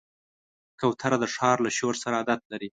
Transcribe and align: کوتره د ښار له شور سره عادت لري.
کوتره 0.79 1.17
د 1.19 1.25
ښار 1.35 1.57
له 1.65 1.71
شور 1.77 1.95
سره 2.03 2.15
عادت 2.19 2.41
لري. 2.51 2.69